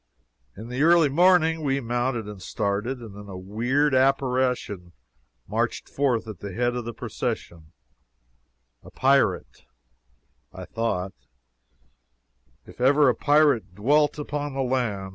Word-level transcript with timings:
In 0.57 0.69
the 0.69 0.81
early 0.81 1.09
morning 1.09 1.61
we 1.61 1.79
mounted 1.79 2.27
and 2.27 2.41
started. 2.41 3.01
And 3.01 3.15
then 3.15 3.27
a 3.29 3.37
weird 3.37 3.93
apparition 3.93 4.93
marched 5.47 5.87
forth 5.87 6.27
at 6.27 6.39
the 6.39 6.53
head 6.53 6.75
of 6.75 6.85
the 6.85 6.91
procession 6.95 7.71
a 8.81 8.89
pirate, 8.89 9.63
I 10.51 10.65
thought, 10.65 11.13
if 12.65 12.81
ever 12.81 13.09
a 13.09 13.15
pirate 13.15 13.75
dwelt 13.75 14.17
upon 14.17 14.55
land. 14.55 15.09